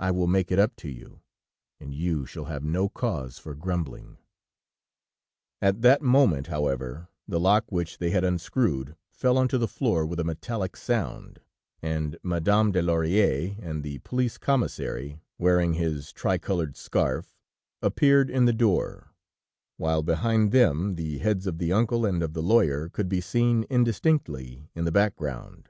I 0.00 0.10
will 0.10 0.26
make 0.26 0.50
it 0.50 0.58
up 0.58 0.74
to 0.78 0.88
you, 0.88 1.20
and 1.78 1.94
you 1.94 2.26
shall 2.26 2.46
have 2.46 2.64
no 2.64 2.88
cause 2.88 3.38
for 3.38 3.54
grumbling....' 3.54 4.16
"At 5.60 5.82
that 5.82 6.02
moment 6.02 6.48
however, 6.48 7.06
the 7.28 7.38
lock 7.38 7.66
which 7.70 7.98
they 7.98 8.10
had 8.10 8.24
unscrewed 8.24 8.96
fell 9.12 9.38
onto 9.38 9.58
the 9.58 9.68
floor 9.68 10.04
with 10.04 10.18
a 10.18 10.24
metallic 10.24 10.74
sound, 10.74 11.42
and 11.80 12.18
Madame 12.24 12.72
de 12.72 12.82
Laurière 12.82 13.56
and 13.62 13.84
the 13.84 14.00
Police 14.00 14.36
Commissary, 14.36 15.20
wearing 15.38 15.74
his 15.74 16.12
tricolored 16.12 16.76
scarf, 16.76 17.38
appeared 17.80 18.30
in 18.30 18.46
the 18.46 18.52
door, 18.52 19.12
while 19.76 20.02
behind 20.02 20.50
them 20.50 20.96
the 20.96 21.18
heads 21.18 21.46
of 21.46 21.58
the 21.58 21.72
uncle 21.72 22.04
and 22.04 22.20
of 22.24 22.32
the 22.32 22.42
lawyer 22.42 22.88
could 22.88 23.08
be 23.08 23.20
seen 23.20 23.64
indistinctly 23.70 24.70
in 24.74 24.84
the 24.86 24.90
background. 24.90 25.68